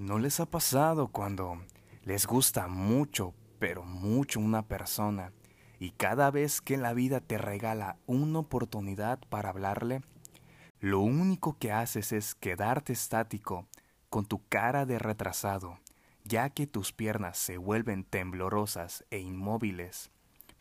[0.00, 1.60] ¿No les ha pasado cuando
[2.04, 5.30] les gusta mucho, pero mucho una persona
[5.78, 10.00] y cada vez que la vida te regala una oportunidad para hablarle,
[10.78, 13.66] lo único que haces es quedarte estático
[14.08, 15.78] con tu cara de retrasado,
[16.24, 20.10] ya que tus piernas se vuelven temblorosas e inmóviles,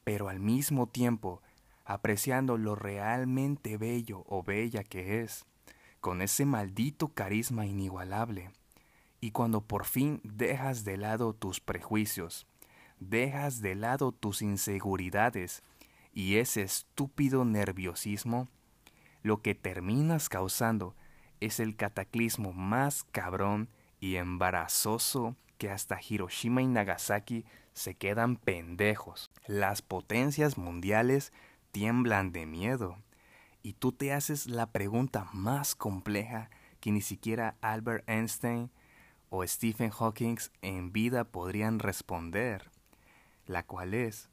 [0.04, 1.42] pero al mismo tiempo
[1.86, 5.46] apreciando lo realmente bello o bella que es,
[6.02, 8.52] con ese maldito carisma inigualable
[9.22, 12.48] y cuando por fin dejas de lado tus prejuicios,
[13.00, 15.64] dejas de lado tus inseguridades
[16.14, 18.48] y ese estúpido nerviosismo,
[19.22, 20.96] lo que terminas causando
[21.40, 23.70] es el cataclismo más cabrón
[24.00, 29.30] y embarazoso que hasta Hiroshima y Nagasaki se quedan pendejos.
[29.46, 31.34] Las potencias mundiales
[31.72, 32.98] tiemblan de miedo.
[33.62, 38.72] Y tú te haces la pregunta más compleja que ni siquiera Albert Einstein
[39.30, 42.72] o Stephen Hawking en vida podrían responder,
[43.46, 44.30] la cual es,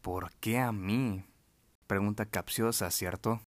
[0.00, 1.24] ¿por qué a mí?
[1.86, 3.40] Pregunta capciosa, ¿cierto?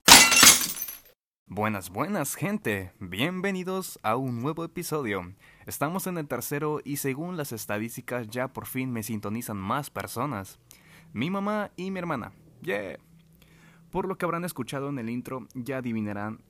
[1.45, 2.93] Buenas, buenas, gente.
[2.99, 5.33] Bienvenidos a un nuevo episodio.
[5.67, 10.59] Estamos en el tercero y según las estadísticas ya por fin me sintonizan más personas.
[11.11, 12.31] Mi mamá y mi hermana.
[12.63, 12.97] Yeah.
[13.91, 16.41] Por lo que habrán escuchado en el intro, ya adivinarán,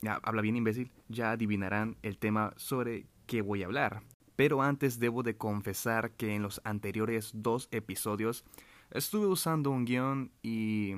[0.00, 3.06] ya habla bien imbécil, ya adivinarán el tema sobre
[3.40, 4.02] voy a hablar.
[4.36, 8.44] Pero antes debo de confesar que en los anteriores dos episodios
[8.90, 10.96] estuve usando un guion y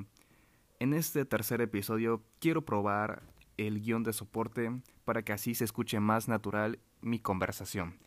[0.79, 3.23] en este tercer episodio quiero probar
[3.57, 7.97] el guion de soporte para que así se escuche más natural mi conversación.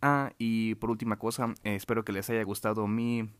[0.00, 3.30] Ah, y por última cosa, espero que les haya gustado mi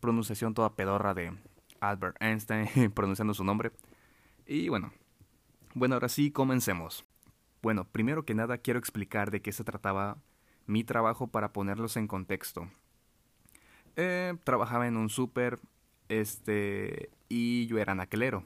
[0.00, 1.32] pronunciación toda pedorra de
[1.80, 3.72] Albert Einstein pronunciando su nombre.
[4.46, 4.92] Y bueno,
[5.74, 7.04] bueno, ahora sí, comencemos.
[7.64, 10.18] Bueno, primero que nada quiero explicar de qué se trataba
[10.66, 12.68] mi trabajo para ponerlos en contexto.
[13.96, 15.60] Eh, trabajaba en un súper,
[16.10, 18.44] este, y yo era anaquelero.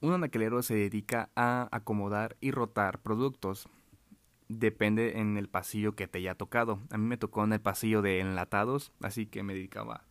[0.00, 3.68] Un anaquelero se dedica a acomodar y rotar productos.
[4.46, 6.78] Depende en el pasillo que te haya tocado.
[6.90, 10.04] A mí me tocó en el pasillo de enlatados, así que me dedicaba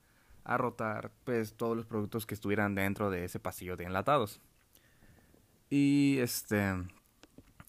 [0.43, 4.41] a rotar pues todos los productos que estuvieran dentro de ese pasillo de enlatados.
[5.69, 6.75] Y este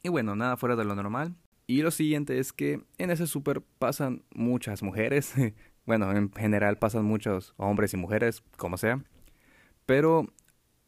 [0.03, 1.34] y bueno, nada fuera de lo normal.
[1.66, 5.34] Y lo siguiente es que en ese súper pasan muchas mujeres.
[5.87, 9.05] bueno, en general pasan muchos hombres y mujeres, como sea.
[9.87, 10.33] Pero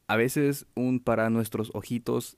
[0.09, 2.37] a veces un para nuestros ojitos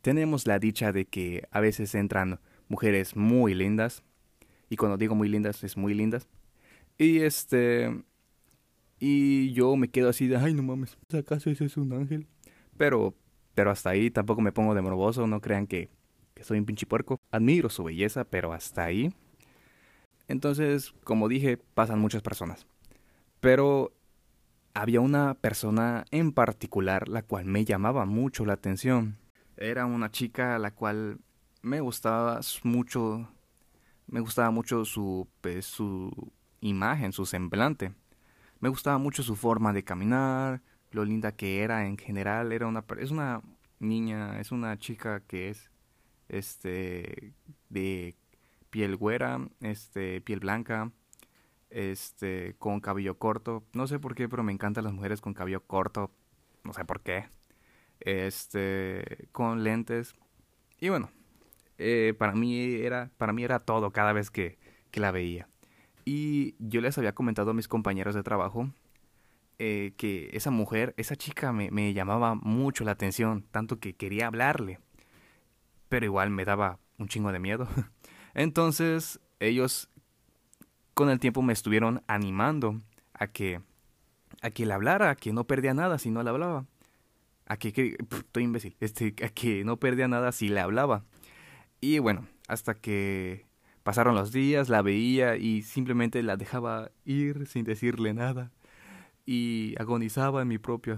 [0.00, 4.02] tenemos la dicha de que a veces entran mujeres muy lindas.
[4.70, 6.28] Y cuando digo muy lindas, es muy lindas.
[6.98, 8.02] Y este...
[9.00, 12.26] Y yo me quedo así de, ay, no mames, ¿acaso ese es un ángel?
[12.76, 13.14] Pero
[13.58, 15.90] pero hasta ahí tampoco me pongo de morboso, no crean que,
[16.42, 17.18] soy un pinche puerco.
[17.32, 19.12] Admiro su belleza, pero hasta ahí.
[20.28, 22.68] Entonces, como dije, pasan muchas personas.
[23.40, 23.90] Pero
[24.74, 29.18] había una persona en particular la cual me llamaba mucho la atención.
[29.56, 31.18] Era una chica a la cual
[31.60, 33.28] me gustaba mucho,
[34.06, 36.12] me gustaba mucho su, pues, su
[36.60, 37.92] imagen, su semblante.
[38.60, 42.52] Me gustaba mucho su forma de caminar, lo linda que era en general.
[42.52, 43.42] Era una, es una
[43.78, 45.70] niña, es una chica que es
[46.28, 47.32] este
[47.68, 48.14] de
[48.70, 50.92] piel güera, este piel blanca,
[51.70, 53.64] este con cabello corto.
[53.72, 56.10] No sé por qué, pero me encantan las mujeres con cabello corto.
[56.64, 57.28] No sé por qué.
[58.00, 60.14] Este con lentes.
[60.80, 61.10] Y bueno,
[61.78, 64.58] eh, para mí era para mí era todo cada vez que,
[64.90, 65.48] que la veía.
[66.04, 68.70] Y yo les había comentado a mis compañeros de trabajo
[69.60, 74.78] eh, que esa mujer, esa chica me, llamaba mucho la atención, tanto que quería hablarle,
[75.88, 77.66] pero igual me daba un chingo de miedo.
[78.34, 79.90] Entonces ellos
[80.94, 82.80] con el tiempo me estuvieron animando
[83.14, 83.60] a que
[84.42, 86.64] a que le hablara, a que no perdía nada si no le hablaba.
[87.46, 91.04] A que, que estoy imbécil, este, a que no perdía nada si le hablaba.
[91.80, 93.46] Y bueno, hasta que
[93.82, 98.52] pasaron los días, la veía y simplemente la dejaba ir sin decirle nada
[99.28, 100.94] y agonizaba en mi propia,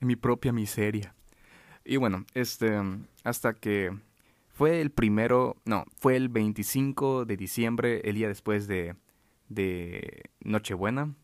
[0.00, 1.14] en mi propia miseria.
[1.84, 2.80] Y bueno, este,
[3.22, 3.94] hasta que
[4.48, 8.96] fue el primero, no, fue el 25 de diciembre, el día después de,
[9.50, 11.14] de Nochebuena.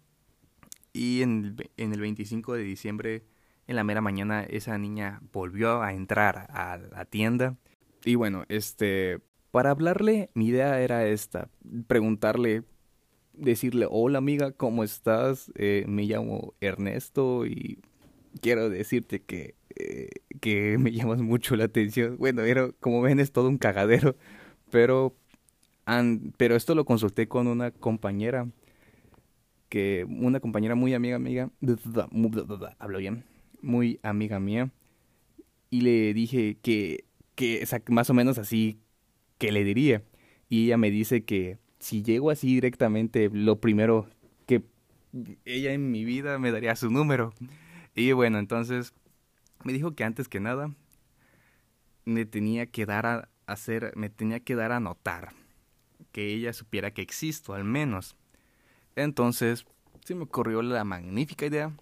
[0.92, 3.24] Y en el, en el 25 de diciembre,
[3.66, 7.56] en la mera mañana, esa niña volvió a entrar a la tienda.
[8.04, 9.20] Y bueno, este,
[9.52, 11.48] para hablarle, mi idea era esta,
[11.86, 12.64] preguntarle
[13.40, 15.50] decirle, hola amiga, ¿cómo estás?
[15.56, 17.80] Eh, me llamo Ernesto y
[18.40, 20.08] quiero decirte que, eh,
[20.40, 22.16] que me llamas mucho la atención.
[22.18, 24.16] Bueno, era, como ven es todo un cagadero,
[24.70, 25.16] pero
[26.36, 28.48] pero esto lo consulté con una compañera,
[29.68, 31.50] que una compañera muy amiga, amiga,
[32.78, 33.24] hablo bien,
[33.60, 34.70] muy amiga mía,
[35.68, 37.04] y le dije que,
[37.34, 38.80] que más o menos así,
[39.38, 40.02] que le diría.
[40.48, 44.06] Y ella me dice que si llego así directamente, lo primero
[44.46, 44.62] que
[45.44, 47.34] ella en mi vida me daría su número.
[47.94, 48.94] Y bueno, entonces
[49.64, 50.72] me dijo que antes que nada
[52.04, 55.32] me tenía que dar a hacer, me tenía que dar a notar
[56.12, 58.16] que ella supiera que existo al menos.
[58.96, 59.64] Entonces,
[60.04, 61.72] se me ocurrió la magnífica idea.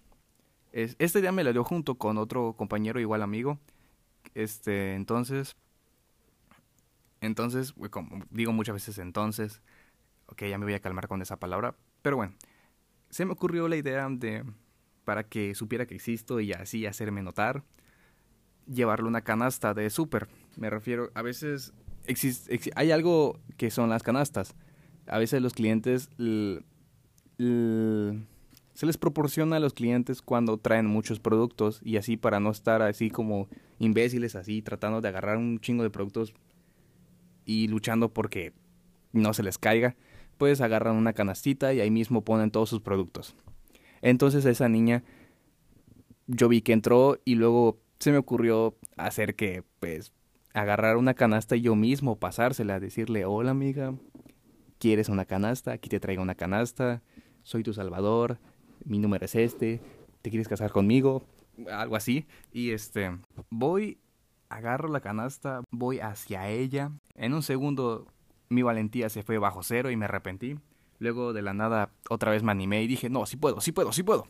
[0.71, 3.59] esta idea me la dio junto con otro compañero igual amigo.
[4.35, 5.55] Este, entonces,
[7.21, 9.61] entonces, como digo muchas veces entonces,
[10.31, 12.33] ok, ya me voy a calmar con esa palabra, pero bueno,
[13.09, 14.43] se me ocurrió la idea de,
[15.05, 17.63] para que supiera que existo y así hacerme notar,
[18.67, 20.27] llevarle una canasta de súper.
[20.55, 21.73] Me refiero, a veces
[22.75, 24.55] hay algo que son las canastas.
[25.07, 26.09] A veces los clientes
[27.37, 32.81] se les proporciona a los clientes cuando traen muchos productos y así para no estar
[32.81, 33.47] así como
[33.79, 36.33] imbéciles así tratando de agarrar un chingo de productos
[37.45, 38.53] y luchando porque
[39.11, 39.95] no se les caiga,
[40.39, 43.35] pues agarran una canastita y ahí mismo ponen todos sus productos.
[44.01, 45.03] Entonces esa niña
[46.25, 50.13] yo vi que entró y luego se me ocurrió hacer que pues
[50.53, 53.93] agarrar una canasta y yo mismo pasársela, decirle, hola amiga,
[54.79, 55.73] ¿quieres una canasta?
[55.73, 57.03] Aquí te traigo una canasta,
[57.43, 58.39] soy tu salvador,
[58.85, 59.81] mi número es este,
[60.21, 61.21] ¿te quieres casar conmigo?
[61.69, 62.25] Algo así.
[62.53, 63.11] Y este,
[63.49, 63.99] voy,
[64.47, 66.91] agarro la canasta, voy hacia ella.
[67.15, 68.07] En un segundo
[68.49, 70.57] mi valentía se fue bajo cero y me arrepentí.
[70.99, 73.91] Luego de la nada otra vez me animé y dije, no, sí puedo, sí puedo,
[73.93, 74.27] sí puedo.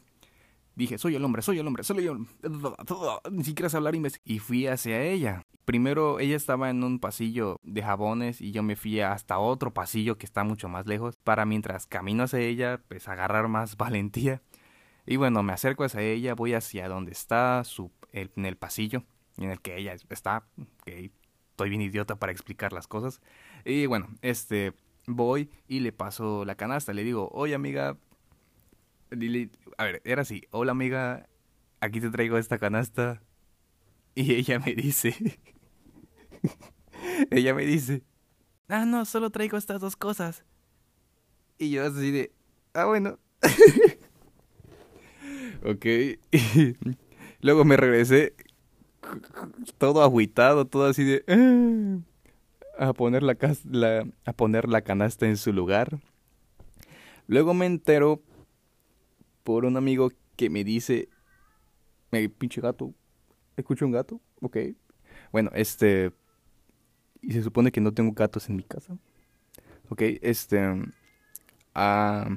[0.76, 2.32] Dije, soy el hombre, soy el hombre, soy el hombre.
[3.32, 5.42] Ni siquiera sé hablar Y fui hacia ella.
[5.66, 10.18] Primero ella estaba en un pasillo de jabones y yo me fui hasta otro pasillo
[10.18, 14.42] que está mucho más lejos para mientras camino hacia ella, pues agarrar más valentía.
[15.06, 19.04] Y bueno, me acerco hacia ella, voy hacia donde está su, en el pasillo
[19.38, 20.48] en el que ella está.
[20.86, 21.12] Que
[21.52, 23.22] estoy bien idiota para explicar las cosas.
[23.66, 24.74] Y bueno, este
[25.08, 26.94] voy y le paso la canasta.
[26.94, 27.98] Le digo, oye amiga,
[29.78, 31.28] a ver, era así, hola amiga,
[31.82, 33.22] aquí te traigo esta canasta.
[34.16, 35.40] Y ella me dice,
[37.32, 38.04] ella me dice,
[38.68, 40.44] ah, no, solo traigo estas dos cosas.
[41.58, 42.32] Y yo así de,
[42.74, 43.20] ah, bueno.
[45.64, 45.86] ok.
[47.42, 48.36] Luego me regresé
[49.78, 51.24] todo agüitado, todo así de...
[52.80, 56.00] Ah", a poner la, la, a poner la canasta en su lugar.
[57.28, 58.24] Luego me entero
[59.44, 61.10] por un amigo que me dice,
[62.10, 62.94] me pinche gato,
[63.58, 64.58] escucho un gato, ok.
[65.34, 66.14] Bueno, este,
[67.22, 68.98] y se supone que no tengo gatos en mi casa,
[69.90, 70.60] ok, este,
[71.76, 72.30] ah,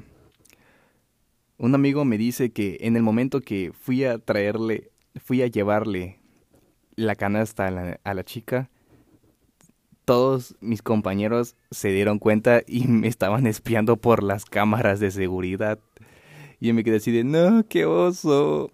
[1.57, 6.19] un amigo me dice que en el momento que fui a traerle, fui a llevarle
[6.95, 8.69] la canasta a la, a la chica,
[10.05, 15.79] todos mis compañeros se dieron cuenta y me estaban espiando por las cámaras de seguridad.
[16.59, 18.71] Y yo me quedé así de, no, qué oso.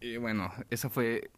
[0.00, 1.30] Y bueno, esa fue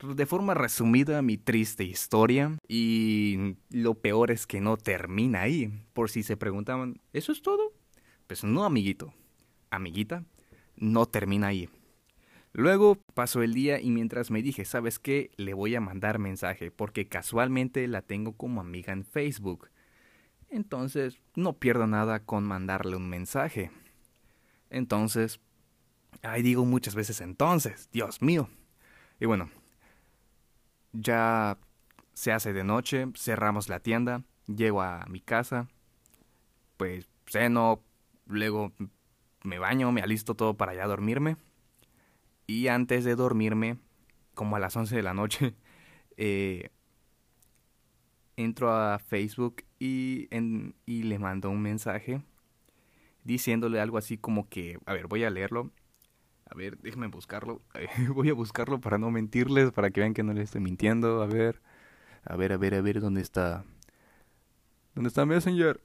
[0.00, 2.56] de forma resumida mi triste historia.
[2.68, 5.72] Y lo peor es que no termina ahí.
[5.92, 7.72] Por si se preguntaban, ¿eso es todo?
[8.26, 9.12] Pues no, amiguito.
[9.70, 10.24] Amiguita,
[10.76, 11.68] no termina ahí.
[12.52, 15.30] Luego pasó el día y mientras me dije, ¿sabes qué?
[15.36, 19.68] Le voy a mandar mensaje porque casualmente la tengo como amiga en Facebook.
[20.50, 23.70] Entonces, no pierdo nada con mandarle un mensaje.
[24.70, 25.40] Entonces,
[26.22, 28.48] ahí digo muchas veces entonces, Dios mío.
[29.20, 29.50] Y bueno,
[30.92, 31.58] ya
[32.14, 35.68] se hace de noche, cerramos la tienda, llego a mi casa,
[36.76, 37.82] pues ceno,
[38.26, 38.72] luego
[39.42, 41.36] me baño, me alisto todo para ya dormirme.
[42.48, 43.76] Y antes de dormirme,
[44.34, 45.54] como a las 11 de la noche,
[46.16, 46.70] eh,
[48.36, 50.28] entro a Facebook y,
[50.86, 52.22] y le mando un mensaje
[53.22, 55.70] diciéndole algo así como que, a ver, voy a leerlo.
[56.50, 57.60] A ver, déjenme buscarlo.
[58.14, 61.22] voy a buscarlo para no mentirles, para que vean que no les estoy mintiendo.
[61.22, 61.60] A ver,
[62.24, 63.64] a ver, a ver, a ver, ¿dónde está?
[64.94, 65.82] ¿Dónde está Messenger?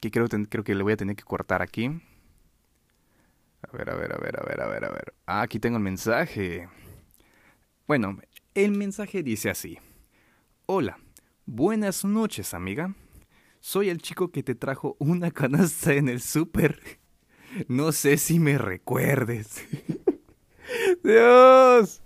[0.00, 2.02] Que creo, creo que le voy a tener que cortar aquí.
[3.62, 5.14] A ver, a ver, a ver, a ver, a ver, a ver.
[5.26, 6.68] Ah, aquí tengo el mensaje.
[7.86, 8.18] Bueno,
[8.54, 9.78] el mensaje dice así.
[10.66, 10.98] Hola,
[11.46, 12.94] buenas noches, amiga.
[13.60, 16.80] Soy el chico que te trajo una canasta en el súper.
[17.68, 19.64] No sé si me recuerdes.
[21.04, 22.02] Dios.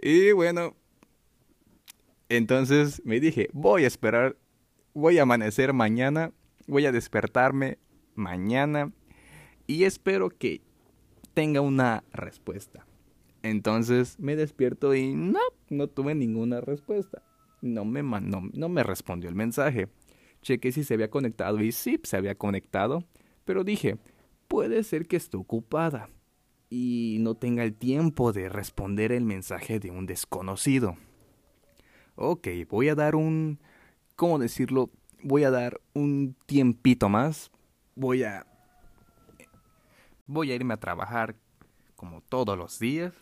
[0.00, 0.76] Y bueno,
[2.28, 4.36] Entonces me dije, voy a esperar,
[4.94, 6.32] voy a amanecer mañana,
[6.66, 7.78] voy a despertarme
[8.14, 8.92] mañana
[9.66, 10.62] y espero que
[11.34, 12.86] tenga una respuesta.
[13.42, 17.22] Entonces me despierto y no, no tuve ninguna respuesta.
[17.60, 19.88] No me, no me respondió el mensaje.
[20.42, 23.04] Chequé si se había conectado y sí, se había conectado.
[23.44, 23.98] Pero dije,
[24.48, 26.08] puede ser que esté ocupada
[26.70, 30.96] y no tenga el tiempo de responder el mensaje de un desconocido.
[32.16, 33.58] Ok, voy a dar un...
[34.16, 34.90] ¿Cómo decirlo?
[35.22, 37.50] Voy a dar un tiempito más.
[37.94, 38.46] Voy a...
[40.26, 41.36] Voy a irme a trabajar
[41.96, 43.12] como todos los días.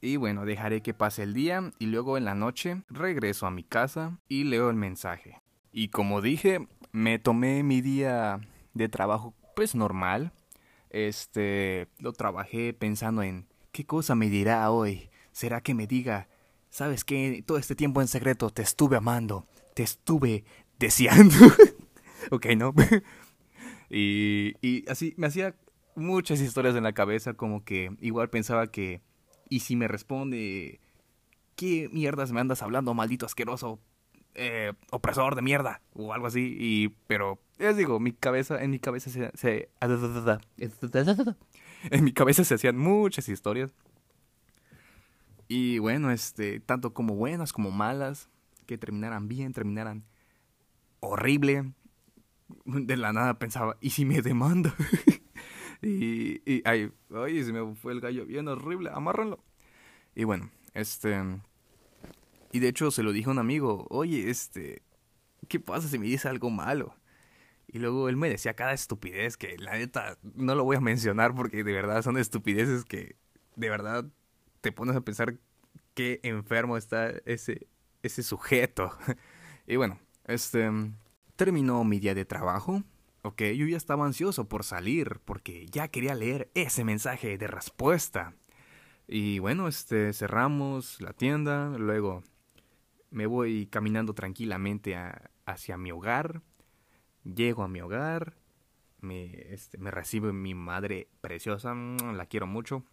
[0.00, 3.64] Y bueno, dejaré que pase el día y luego en la noche regreso a mi
[3.64, 5.40] casa y leo el mensaje.
[5.72, 8.40] Y como dije, me tomé mi día
[8.74, 10.32] de trabajo pues normal.
[10.90, 15.10] Este, lo trabajé pensando en qué cosa me dirá hoy.
[15.32, 16.28] ¿Será que me diga,
[16.70, 20.44] sabes que todo este tiempo en secreto te estuve amando, te estuve
[20.78, 21.34] deseando?
[22.30, 22.74] ok, ¿no?
[23.96, 25.54] y, y así me hacía
[25.94, 29.00] muchas historias en la cabeza, como que igual pensaba que,
[29.48, 30.80] y si me responde,
[31.56, 33.78] ¿qué mierdas me andas hablando, maldito asqueroso?
[34.36, 38.80] Eh, opresor de mierda o algo así y pero les digo mi cabeza en mi
[38.80, 39.68] cabeza se, se
[41.90, 43.70] en mi cabeza se hacían muchas historias
[45.46, 48.28] y bueno este tanto como buenas como malas
[48.66, 50.02] que terminaran bien terminaran
[50.98, 51.72] horrible
[52.64, 54.74] de la nada pensaba y si me demanda
[55.82, 59.44] y, y ay, ay se me fue el gallo bien horrible amárranlo
[60.14, 61.14] y bueno este
[62.54, 64.84] y de hecho se lo dijo a un amigo, oye, este,
[65.48, 66.94] ¿qué pasa si me dice algo malo?
[67.66, 71.34] Y luego él me decía cada estupidez que la neta no lo voy a mencionar
[71.34, 73.16] porque de verdad son estupideces que
[73.56, 74.06] de verdad
[74.60, 75.36] te pones a pensar
[75.94, 77.66] qué enfermo está ese,
[78.04, 78.96] ese sujeto.
[79.66, 80.70] y bueno, este,
[81.36, 82.82] terminó mi día de trabajo.
[83.22, 88.34] Ok, yo ya estaba ansioso por salir porque ya quería leer ese mensaje de respuesta.
[89.06, 92.22] Y bueno, este, cerramos la tienda, luego
[93.10, 94.96] me voy caminando tranquilamente
[95.46, 96.42] hacia mi hogar.
[97.22, 98.36] Llego a mi hogar.
[99.00, 101.74] Me, este, me recibe mi madre preciosa.
[101.74, 102.84] Mm, la quiero mucho.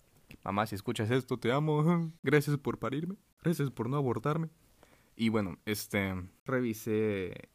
[0.44, 2.12] Mamá, si escuchas esto, te amo.
[2.24, 3.16] Gracias por parirme.
[3.44, 4.50] Gracias por no abortarme.
[5.16, 6.14] Y bueno, este,
[6.46, 7.50] revisé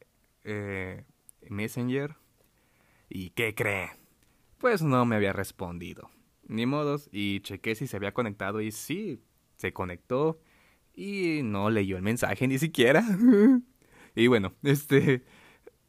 [0.47, 1.03] eh,
[1.49, 2.15] Messenger.
[3.09, 3.91] ¿Y qué cree?
[4.57, 6.09] Pues no me había respondido.
[6.47, 7.09] Ni modos.
[7.11, 9.21] Y chequé si se había conectado y sí,
[9.57, 10.39] se conectó
[10.95, 13.03] y no leyó el mensaje ni siquiera.
[14.15, 15.23] y bueno, este...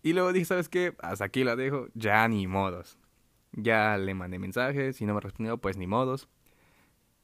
[0.03, 0.95] Y luego dije, ¿sabes qué?
[1.01, 2.99] Hasta aquí la dejo, ya ni modos.
[3.53, 6.29] Ya le mandé mensajes, si no me respondió, pues ni modos.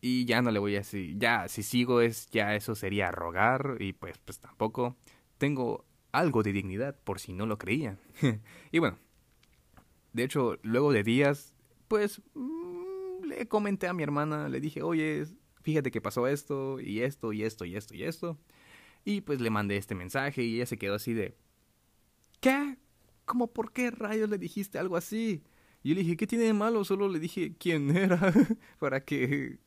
[0.01, 3.77] Y ya no le voy a decir, ya, si sigo es, ya eso sería rogar
[3.81, 4.97] y pues, pues tampoco.
[5.39, 7.99] Tengo algo de dignidad por si no lo creían.
[8.73, 8.99] y bueno,
[10.13, 11.55] de hecho, luego de días,
[11.89, 15.25] pues mm, le comenté a mi hermana, le dije, oye,
[15.63, 18.39] fíjate que pasó esto y esto y esto y esto y esto.
[19.05, 21.37] Y pues le mandé este mensaje y ella se quedó así de...
[22.41, 22.79] ¿Qué?
[23.25, 25.43] ¿Cómo por qué rayos le dijiste algo así?
[25.83, 26.85] Y yo le dije, ¿qué tiene de malo?
[26.85, 28.33] Solo le dije quién era
[28.79, 29.59] para que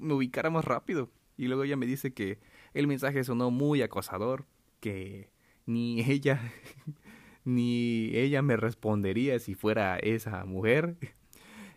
[0.00, 1.10] me ubicara más rápido.
[1.36, 2.38] Y luego ella me dice que
[2.72, 4.46] el mensaje sonó muy acosador,
[4.80, 5.30] que
[5.70, 6.52] ni ella
[7.44, 10.96] ni ella me respondería si fuera esa mujer.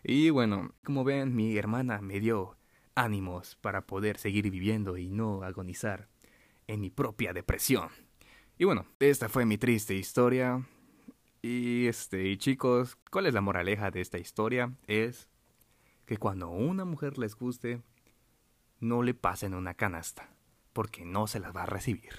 [0.02, 2.56] Y bueno, como ven, mi hermana me dio
[2.94, 6.08] ánimos para poder seguir viviendo y no agonizar
[6.66, 7.88] en mi propia depresión.
[8.58, 10.66] Y bueno, esta fue mi triste historia.
[11.40, 14.72] Y este, y chicos, ¿cuál es la moraleja de esta historia?
[14.86, 15.28] Es
[16.06, 17.82] que cuando una mujer les guste,
[18.80, 20.34] no le pasen una canasta,
[20.72, 22.12] porque no se las va a recibir.